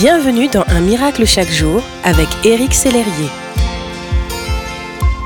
[0.00, 3.28] Bienvenue dans Un miracle chaque jour avec Éric Sellerier.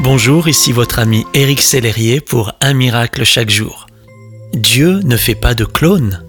[0.00, 3.86] Bonjour, ici votre ami Éric Sellerier pour Un miracle chaque jour.
[4.52, 6.22] Dieu ne fait pas de clones.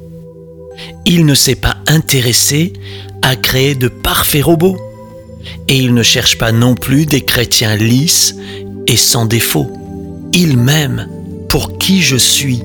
[1.06, 2.72] Il ne s'est pas intéressé
[3.24, 4.78] à créer de parfaits robots.
[5.67, 8.37] Et il ne cherche pas non plus des chrétiens lisses
[8.87, 9.69] et sans défaut.
[10.31, 11.10] Il m'aime
[11.49, 12.63] pour qui je suis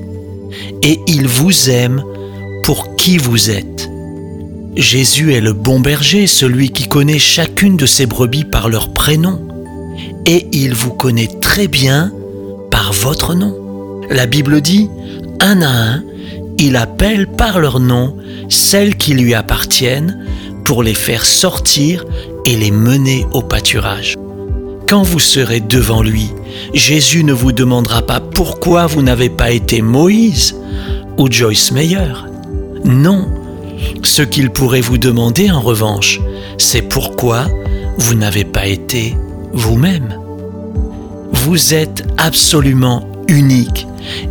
[0.81, 2.01] et il vous aime
[2.63, 3.89] pour qui vous êtes.
[4.75, 9.39] Jésus est le bon berger, celui qui connaît chacune de ses brebis par leur prénom,
[10.25, 12.11] et il vous connaît très bien
[12.71, 13.55] par votre nom.
[14.09, 14.89] La Bible dit,
[15.39, 16.03] un à un,
[16.57, 18.17] il appelle par leur nom
[18.49, 20.25] celles qui lui appartiennent
[20.65, 22.05] pour les faire sortir
[22.45, 24.15] et les mener au pâturage.
[24.87, 26.29] Quand vous serez devant lui,
[26.73, 30.55] Jésus ne vous demandera pas pourquoi vous n'avez pas été Moïse
[31.17, 32.13] ou Joyce Meyer.
[32.83, 33.27] Non,
[34.03, 36.19] ce qu'il pourrait vous demander en revanche,
[36.57, 37.45] c'est pourquoi
[37.97, 39.15] vous n'avez pas été
[39.53, 40.19] vous-même.
[41.31, 43.87] Vous êtes absolument unique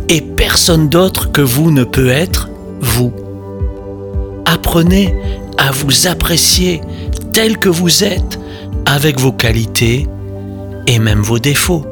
[0.09, 2.49] et personne d'autre que vous ne peut être
[2.81, 3.13] vous.
[4.45, 5.13] Apprenez
[5.57, 6.81] à vous apprécier
[7.33, 8.39] tel que vous êtes,
[8.85, 10.07] avec vos qualités
[10.87, 11.85] et même vos défauts.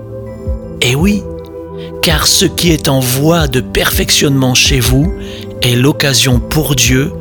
[0.82, 1.24] Et oui,
[2.02, 5.12] car ce qui est en voie de perfectionnement chez vous
[5.64, 7.12] est l'occasion pour Dieu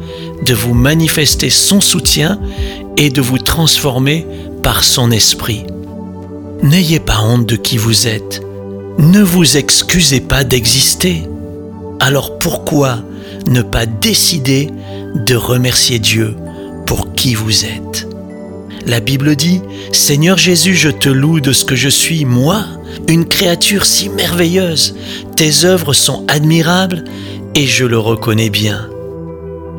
[0.44, 2.38] de vous manifester son soutien
[2.96, 4.26] et de vous transformer
[4.62, 5.64] par son esprit.
[6.62, 8.42] N'ayez pas honte de qui vous êtes.
[8.98, 11.22] Ne vous excusez pas d'exister.
[12.00, 12.98] Alors pourquoi
[13.46, 14.70] ne pas décider
[15.14, 16.34] de remercier Dieu
[16.86, 18.08] pour qui vous êtes?
[18.86, 19.60] La Bible dit,
[19.92, 22.64] Seigneur Jésus, je te loue de ce que je suis, moi,
[23.08, 24.96] une créature si merveilleuse.
[25.36, 27.04] Tes œuvres sont admirables
[27.55, 28.89] et je le reconnais bien.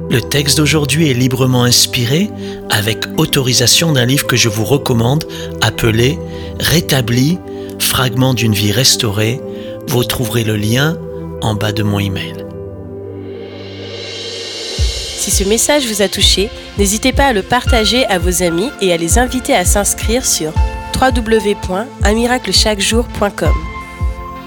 [0.09, 2.29] Le texte d'aujourd'hui est librement inspiré
[2.69, 5.25] avec autorisation d'un livre que je vous recommande
[5.61, 6.19] appelé
[6.59, 7.39] Rétabli,
[7.79, 9.39] fragment d'une vie restaurée.
[9.87, 10.97] Vous trouverez le lien
[11.41, 12.45] en bas de mon email.
[15.17, 18.91] Si ce message vous a touché, n'hésitez pas à le partager à vos amis et
[18.93, 20.51] à les inviter à s'inscrire sur
[20.99, 23.72] www.unmiraclechaquejour.com.